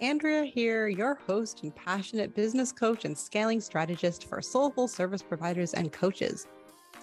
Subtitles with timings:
[0.00, 5.72] Andrea here, your host and passionate business coach and scaling strategist for soulful service providers
[5.72, 6.48] and coaches.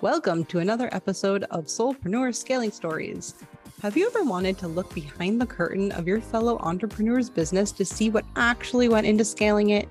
[0.02, 3.36] Welcome to another episode of Soulpreneur Scaling Stories.
[3.82, 7.86] Have you ever wanted to look behind the curtain of your fellow entrepreneur's business to
[7.86, 9.90] see what actually went into scaling it?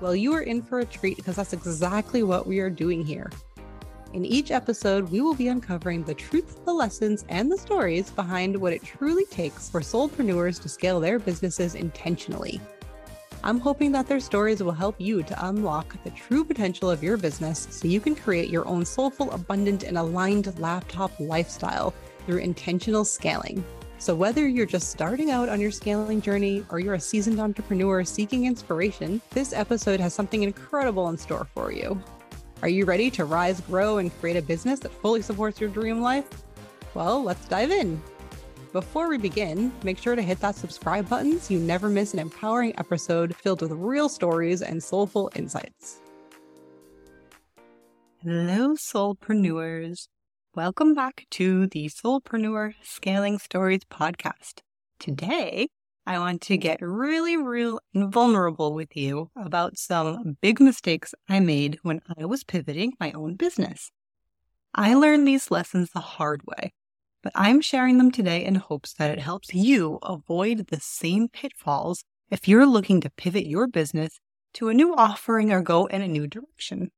[0.00, 3.30] Well, you are in for a treat because that's exactly what we are doing here.
[4.12, 8.54] In each episode, we will be uncovering the truth, the lessons, and the stories behind
[8.54, 12.60] what it truly takes for soulpreneurs to scale their businesses intentionally.
[13.42, 17.16] I'm hoping that their stories will help you to unlock the true potential of your
[17.16, 21.94] business so you can create your own soulful, abundant, and aligned laptop lifestyle
[22.26, 23.64] through intentional scaling.
[23.98, 28.04] So, whether you're just starting out on your scaling journey or you're a seasoned entrepreneur
[28.04, 32.00] seeking inspiration, this episode has something incredible in store for you.
[32.62, 36.00] Are you ready to rise, grow, and create a business that fully supports your dream
[36.00, 36.28] life?
[36.94, 38.00] Well, let's dive in.
[38.72, 42.20] Before we begin, make sure to hit that subscribe button so you never miss an
[42.20, 45.98] empowering episode filled with real stories and soulful insights.
[48.22, 50.06] Hello, soulpreneurs.
[50.54, 54.60] Welcome back to the Soulpreneur Scaling Stories podcast.
[55.00, 55.66] Today,
[56.04, 61.38] I want to get really real and vulnerable with you about some big mistakes I
[61.38, 63.92] made when I was pivoting my own business.
[64.74, 66.72] I learned these lessons the hard way,
[67.22, 72.04] but I'm sharing them today in hopes that it helps you avoid the same pitfalls
[72.30, 74.18] if you're looking to pivot your business
[74.54, 76.90] to a new offering or go in a new direction.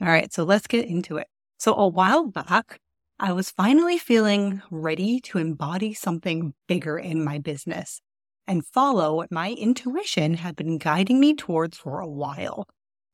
[0.00, 1.28] All right, so let's get into it.
[1.58, 2.80] So, a while back,
[3.22, 8.00] I was finally feeling ready to embody something bigger in my business
[8.46, 12.66] and follow what my intuition had been guiding me towards for a while.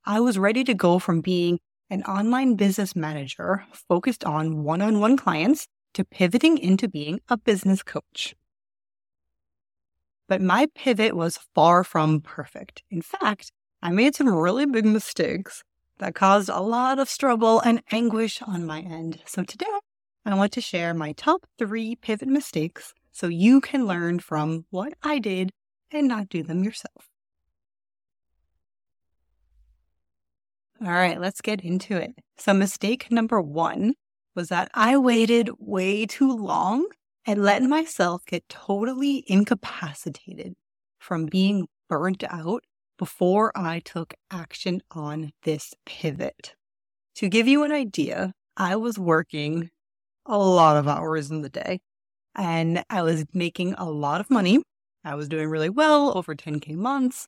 [0.04, 1.58] I was ready to go from being
[1.90, 7.36] an online business manager focused on one on one clients to pivoting into being a
[7.36, 8.36] business coach.
[10.28, 12.84] But my pivot was far from perfect.
[12.92, 13.50] In fact,
[13.82, 15.64] I made some really big mistakes
[15.98, 19.18] that caused a lot of struggle and anguish on my end.
[19.24, 19.66] So today,
[20.26, 24.92] I want to share my top three pivot mistakes so you can learn from what
[25.00, 25.52] I did
[25.92, 27.08] and not do them yourself.
[30.84, 32.10] All right, let's get into it.
[32.38, 33.94] So, mistake number one
[34.34, 36.88] was that I waited way too long
[37.24, 40.54] and let myself get totally incapacitated
[40.98, 42.64] from being burnt out
[42.98, 46.56] before I took action on this pivot.
[47.14, 49.70] To give you an idea, I was working
[50.26, 51.80] a lot of hours in the day.
[52.34, 54.62] And I was making a lot of money.
[55.04, 57.26] I was doing really well over 10K months,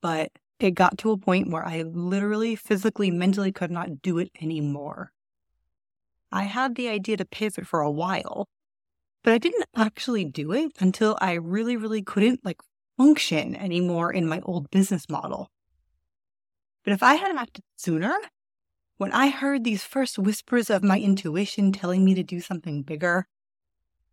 [0.00, 4.30] but it got to a point where I literally, physically, mentally could not do it
[4.40, 5.12] anymore.
[6.32, 8.46] I had the idea to pivot for a while,
[9.22, 12.60] but I didn't actually do it until I really, really couldn't like
[12.96, 15.50] function anymore in my old business model.
[16.84, 18.14] But if I had acted sooner,
[18.98, 23.26] when I heard these first whispers of my intuition telling me to do something bigger,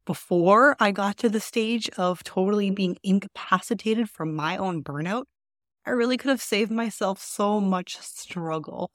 [0.06, 5.23] before I got to the stage of totally being incapacitated from my own burnout,
[5.88, 8.91] I really could have saved myself so much struggle.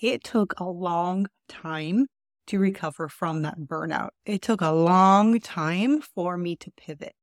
[0.00, 2.06] It took a long time
[2.48, 4.10] to recover from that burnout.
[4.24, 7.14] It took a long time for me to pivot.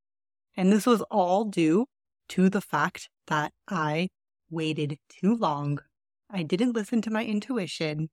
[0.55, 1.87] And this was all due
[2.29, 4.07] to the fact that I
[4.49, 5.79] waited too long
[6.29, 8.09] I didn't listen to my intuition.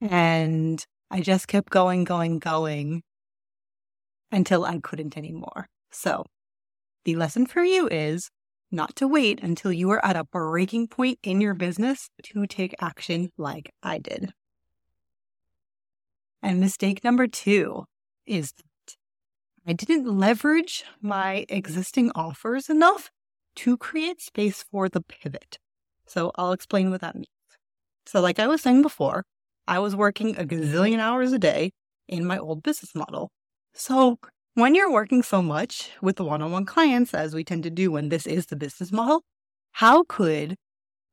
[0.00, 3.02] And I just kept going, going, going
[4.30, 5.68] until I couldn't anymore.
[5.90, 6.24] So
[7.04, 8.30] the lesson for you is
[8.70, 12.74] not to wait until you are at a breaking point in your business to take
[12.80, 14.32] action like I did.
[16.42, 17.84] And mistake number two
[18.26, 18.96] is that
[19.66, 23.10] I didn't leverage my existing offers enough
[23.56, 25.58] to create space for the pivot.
[26.06, 27.26] So I'll explain what that means.
[28.06, 29.24] So, like I was saying before,
[29.66, 31.70] I was working a gazillion hours a day
[32.06, 33.30] in my old business model.
[33.72, 34.18] So,
[34.54, 37.70] when you're working so much with the one on one clients, as we tend to
[37.70, 39.22] do when this is the business model,
[39.72, 40.56] how could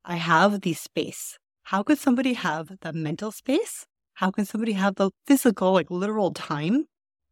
[0.06, 1.38] I have the space?
[1.64, 3.86] How could somebody have the mental space?
[4.16, 6.86] How can somebody have the physical, like literal time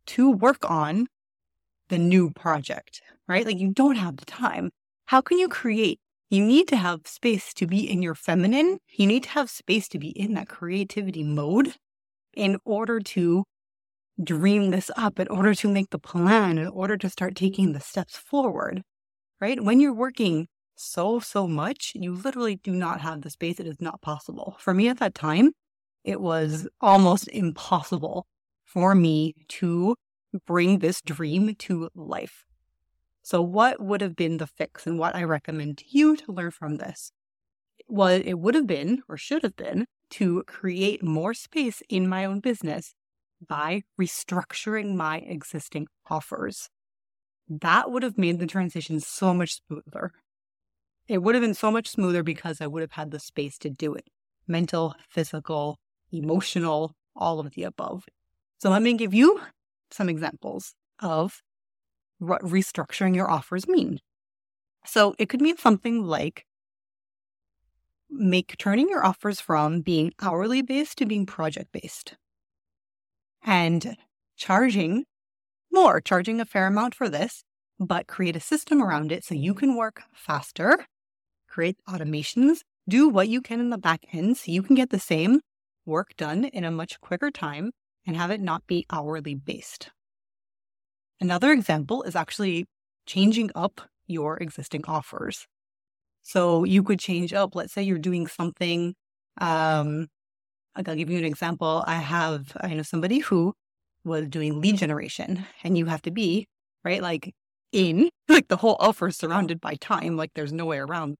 [0.07, 1.07] to work on
[1.89, 3.45] the new project, right?
[3.45, 4.71] Like you don't have the time.
[5.07, 8.77] How can you create you need to have space to be in your feminine.
[8.91, 11.75] You need to have space to be in that creativity mode
[12.35, 13.43] in order to
[14.23, 17.79] dream this up, in order to make the plan, in order to start taking the
[17.79, 18.83] steps forward,
[19.41, 19.63] right?
[19.63, 23.59] When you're working so, so much, you literally do not have the space.
[23.59, 24.55] It is not possible.
[24.59, 25.51] For me at that time,
[26.03, 28.25] it was almost impossible
[28.63, 29.95] for me to
[30.45, 32.43] bring this dream to life.
[33.29, 36.77] So, what would have been the fix and what I recommend you to learn from
[36.77, 37.11] this?
[37.87, 39.85] Well, it would have been or should have been
[40.17, 42.95] to create more space in my own business
[43.47, 46.69] by restructuring my existing offers.
[47.47, 50.11] That would have made the transition so much smoother.
[51.07, 53.69] It would have been so much smoother because I would have had the space to
[53.69, 54.07] do it
[54.47, 55.77] mental, physical,
[56.11, 58.05] emotional, all of the above.
[58.57, 59.39] So let me give you
[59.91, 61.43] some examples of
[62.19, 64.00] what restructuring your offers mean.
[64.86, 66.45] So it could mean something like
[68.10, 72.16] make turning your offers from being hourly based to being project based
[73.44, 73.98] and
[74.36, 75.06] charging
[75.71, 77.44] more, charging a fair amount for this,
[77.80, 80.86] but create a system around it so you can work faster,
[81.48, 85.00] create automations, do what you can in the back end so you can get the
[85.00, 85.42] same
[85.86, 87.72] work done in a much quicker time
[88.06, 89.92] and have it not be hourly based.
[91.21, 92.66] Another example is actually
[93.06, 95.45] changing up your existing offers.
[96.24, 98.95] So you could change up, let's say you're doing something.
[99.39, 100.07] Um,
[100.75, 101.83] I'll give you an example.
[101.88, 103.54] I have, I know somebody who
[104.06, 106.48] was doing lead generation, and you have to be,
[106.86, 107.33] right, like
[107.72, 111.18] in, like the whole offer is surrounded by time, like there's no way around.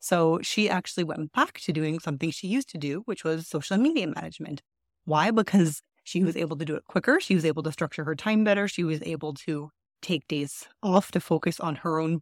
[0.00, 3.76] So she actually went back to doing something she used to do, which was social
[3.78, 4.62] media management.
[5.04, 5.30] Why?
[5.30, 7.20] Because she was able to do it quicker.
[7.20, 8.66] She was able to structure her time better.
[8.66, 9.70] She was able to
[10.02, 12.18] take days off to focus on her own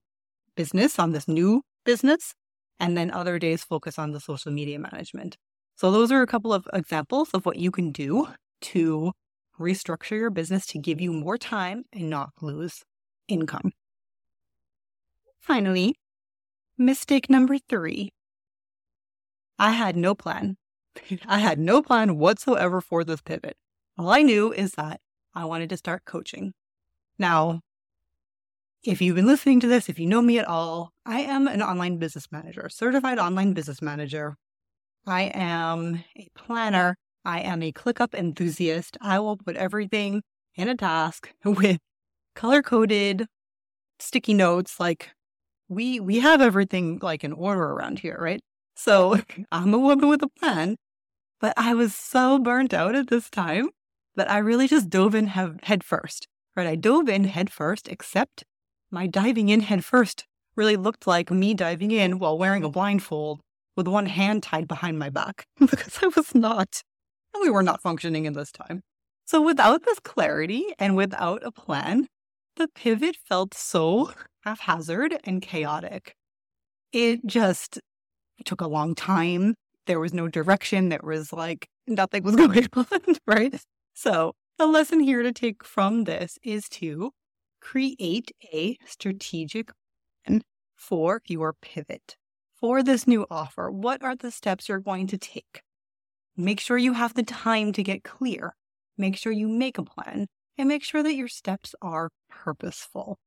[0.56, 2.35] business, on this new business,
[2.79, 5.38] and then other days focus on the social media management.
[5.76, 8.29] So, those are a couple of examples of what you can do
[8.73, 9.12] to
[9.58, 12.82] restructure your business to give you more time and not lose
[13.26, 13.73] income.
[15.40, 15.94] Finally,
[16.76, 18.11] mistake number three
[19.58, 20.58] I had no plan.
[21.26, 23.56] I had no plan whatsoever for this pivot.
[23.98, 25.00] All I knew is that
[25.34, 26.52] I wanted to start coaching.
[27.18, 27.62] Now,
[28.84, 31.62] if you've been listening to this, if you know me at all, I am an
[31.62, 34.36] online business manager, certified online business manager.
[35.04, 36.96] I am a planner.
[37.24, 38.96] I am a ClickUp enthusiast.
[39.00, 40.22] I will put everything
[40.54, 41.78] in a task with
[42.36, 43.26] color coded
[43.98, 44.78] sticky notes.
[44.78, 45.10] Like
[45.68, 48.40] we we have everything like in order around here, right?
[48.76, 49.16] So
[49.52, 50.76] I'm a woman with a plan,
[51.40, 53.70] but I was so burnt out at this time
[54.18, 56.26] that I really just dove in head first,
[56.56, 56.66] right?
[56.66, 58.44] I dove in head first, except
[58.90, 60.26] my diving in head first
[60.56, 63.40] really looked like me diving in while wearing a blindfold
[63.76, 66.82] with one hand tied behind my back because I was not,
[67.32, 68.82] and we were not functioning in this time.
[69.24, 72.08] So without this clarity and without a plan,
[72.56, 74.12] the pivot felt so
[74.44, 76.14] haphazard and chaotic.
[76.92, 77.78] It just
[78.44, 79.54] took a long time.
[79.86, 80.88] There was no direction.
[80.88, 83.54] There was like nothing was going on, right?
[84.00, 87.10] So, the lesson here to take from this is to
[87.60, 89.72] create a strategic
[90.24, 90.42] plan
[90.76, 92.16] for your pivot.
[92.54, 95.62] For this new offer, what are the steps you're going to take?
[96.36, 98.54] Make sure you have the time to get clear.
[98.96, 103.18] Make sure you make a plan and make sure that your steps are purposeful.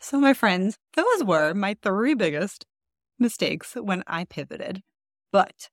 [0.00, 2.64] So, my friends, those were my three biggest
[3.18, 4.82] mistakes when I pivoted.
[5.32, 5.68] But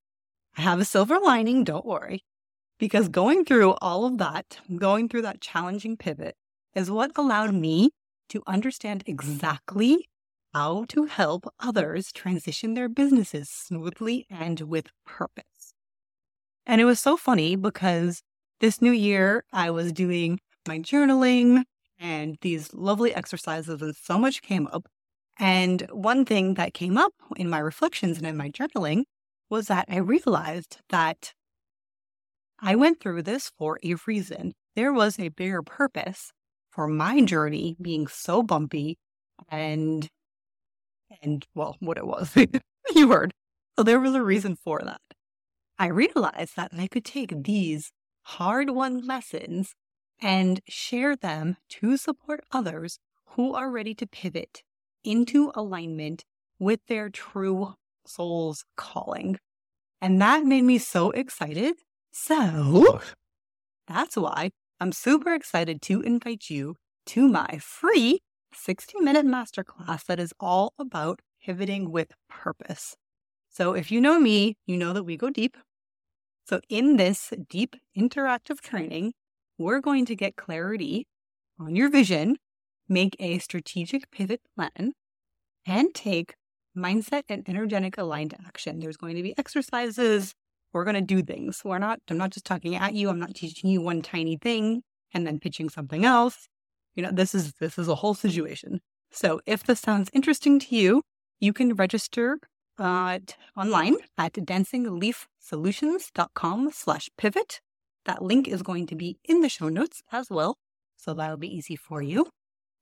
[0.58, 2.24] I have a silver lining, don't worry,
[2.78, 6.36] because going through all of that, going through that challenging pivot
[6.76, 7.92] is what allowed me
[8.30, 10.10] to understand exactly
[10.54, 15.74] how to help others transition their businesses smoothly and with purpose.
[16.66, 18.22] And it was so funny because
[18.60, 21.64] this new year I was doing my journaling
[22.00, 24.88] and these lovely exercises, and so much came up.
[25.38, 29.04] And one thing that came up in my reflections and in my journaling
[29.50, 31.34] was that I realized that
[32.60, 34.54] I went through this for a reason.
[34.76, 36.32] There was a bigger purpose
[36.70, 38.98] for my journey being so bumpy
[39.50, 40.08] and
[41.22, 42.36] and well, what it was.
[42.96, 43.34] you heard.
[43.76, 45.02] So there was a reason for that.
[45.78, 47.92] I realized that I could take these
[48.24, 49.74] hard won lessons
[50.22, 53.00] and share them to support others
[53.32, 54.62] who are ready to pivot
[55.04, 56.26] into alignment
[56.60, 57.76] with their true
[58.10, 59.38] soul's calling.
[60.02, 61.76] And that made me so excited.
[62.12, 63.00] So
[63.88, 66.76] that's why I'm super excited to invite you
[67.08, 68.20] to my free
[68.54, 72.96] 60 minute masterclass that is all about pivoting with purpose.
[73.50, 75.58] So if you know me, you know that we go deep.
[76.48, 79.14] So in this deep interactive training,
[79.58, 81.08] we're going to get clarity
[81.60, 82.38] on your vision,
[82.88, 84.94] make a strategic pivot plan,
[85.66, 86.36] and take
[86.80, 88.80] mindset and energetic aligned action.
[88.80, 90.34] There's going to be exercises.
[90.74, 91.62] We're going to do things.
[91.64, 93.10] We're not, I'm not just talking at you.
[93.10, 94.84] I'm not teaching you one tiny thing
[95.14, 96.50] and then pitching something else.
[96.96, 98.82] You know, this is this is a whole situation.
[99.12, 101.02] So if this sounds interesting to you,
[101.40, 102.38] you can register
[102.78, 103.20] uh,
[103.58, 107.62] online at dancingleafsolutions.com slash pivot.
[108.06, 110.58] That link is going to be in the show notes as well.
[110.98, 112.28] So that'll be easy for you.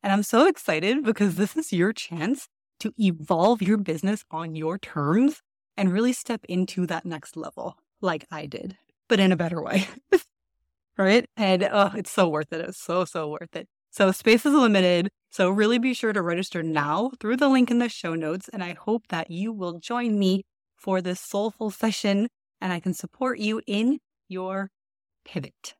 [0.03, 2.47] And I'm so excited because this is your chance
[2.79, 5.41] to evolve your business on your terms
[5.75, 9.87] and really step into that next level like I did, but in a better way.
[10.97, 11.25] right?
[11.37, 12.61] And oh, it's so worth it.
[12.61, 13.67] It's so, so worth it.
[13.91, 15.09] So space is limited.
[15.29, 18.49] So really be sure to register now through the link in the show notes.
[18.51, 20.43] And I hope that you will join me
[20.75, 22.27] for this soulful session
[22.61, 24.69] and I can support you in your
[25.25, 25.75] pivot.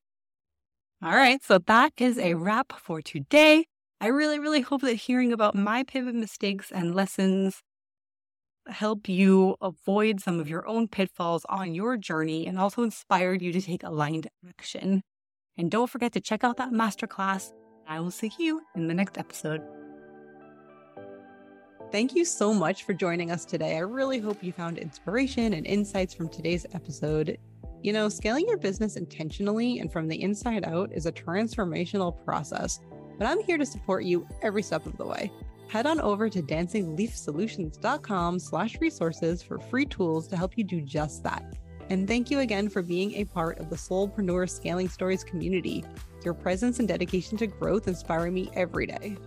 [1.04, 1.44] All right.
[1.44, 3.66] So that is a wrap for today.
[4.00, 7.64] I really, really hope that hearing about my pivot mistakes and lessons
[8.68, 13.52] help you avoid some of your own pitfalls on your journey and also inspired you
[13.54, 15.02] to take aligned action.
[15.58, 17.52] And don't forget to check out that masterclass.
[17.88, 19.62] I will see you in the next episode.
[21.92, 23.78] Thank you so much for joining us today.
[23.78, 27.40] I really hope you found inspiration and insights from today's episode.
[27.82, 32.80] You know, scaling your business intentionally and from the inside out is a transformational process,
[33.18, 35.32] but I'm here to support you every step of the way
[35.70, 41.24] head on over to dancingleafsolutions.com slash resources for free tools to help you do just
[41.24, 41.44] that.
[41.90, 45.86] And thank you again for being a part of the Soulpreneur Scaling Stories community.
[46.24, 49.18] Your presence and dedication to growth inspire me every day.